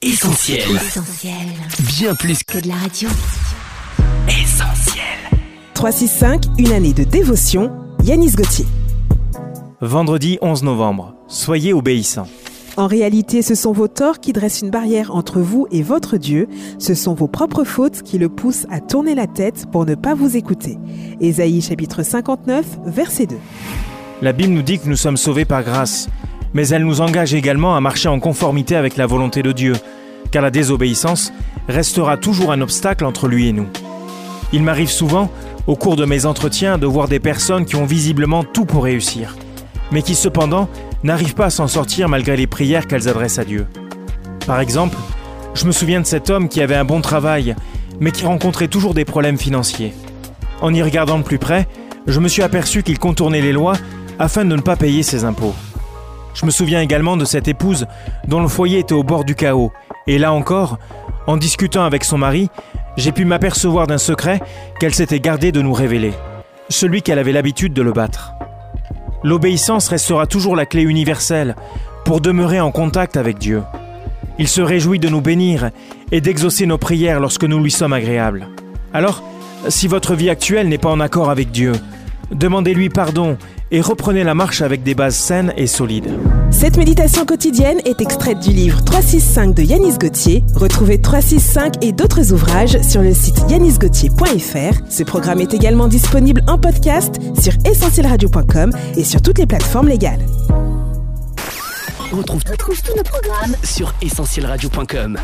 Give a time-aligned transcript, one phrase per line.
[0.00, 0.60] Essentiel.
[0.76, 1.34] Essentiel.
[1.98, 3.08] Bien plus Que de la radio.
[4.28, 5.02] qu'essentiel.
[5.74, 7.72] 365, une année de dévotion,
[8.04, 8.64] Yanis Gauthier.
[9.80, 11.16] Vendredi 11 novembre.
[11.26, 12.28] Soyez obéissants.
[12.76, 16.46] En réalité, ce sont vos torts qui dressent une barrière entre vous et votre Dieu.
[16.78, 20.14] Ce sont vos propres fautes qui le poussent à tourner la tête pour ne pas
[20.14, 20.78] vous écouter.
[21.20, 23.36] Ésaïe chapitre 59, verset 2.
[24.22, 26.08] La Bible nous dit que nous sommes sauvés par grâce,
[26.54, 29.74] mais elle nous engage également à marcher en conformité avec la volonté de Dieu,
[30.30, 31.32] car la désobéissance
[31.68, 33.68] restera toujours un obstacle entre lui et nous.
[34.52, 35.30] Il m'arrive souvent,
[35.66, 39.36] au cours de mes entretiens, de voir des personnes qui ont visiblement tout pour réussir,
[39.92, 40.68] mais qui cependant
[41.02, 43.66] n'arrivent pas à s'en sortir malgré les prières qu'elles adressent à Dieu.
[44.46, 44.96] Par exemple,
[45.54, 47.54] je me souviens de cet homme qui avait un bon travail,
[48.00, 49.92] mais qui rencontrait toujours des problèmes financiers.
[50.60, 51.68] En y regardant de plus près,
[52.06, 53.74] je me suis aperçu qu'il contournait les lois
[54.18, 55.54] afin de ne pas payer ses impôts.
[56.38, 57.88] Je me souviens également de cette épouse
[58.28, 59.72] dont le foyer était au bord du chaos.
[60.06, 60.78] Et là encore,
[61.26, 62.48] en discutant avec son mari,
[62.96, 64.40] j'ai pu m'apercevoir d'un secret
[64.78, 66.12] qu'elle s'était gardé de nous révéler,
[66.68, 68.34] celui qu'elle avait l'habitude de le battre.
[69.24, 71.56] L'obéissance restera toujours la clé universelle
[72.04, 73.64] pour demeurer en contact avec Dieu.
[74.38, 75.70] Il se réjouit de nous bénir
[76.12, 78.46] et d'exaucer nos prières lorsque nous lui sommes agréables.
[78.94, 79.24] Alors,
[79.70, 81.72] si votre vie actuelle n'est pas en accord avec Dieu,
[82.30, 83.36] demandez-lui pardon
[83.70, 86.10] et reprenez la marche avec des bases saines et solides.
[86.50, 90.44] Cette méditation quotidienne est extraite du livre 365 de Yanis Gauthier.
[90.54, 94.80] Retrouvez 365 et d'autres ouvrages sur le site yanisgauthier.fr.
[94.88, 100.24] Ce programme est également disponible en podcast sur essentielradio.com et sur toutes les plateformes légales.
[102.12, 105.18] On retrouve, retrouve tous nos programmes sur essentielradio.com.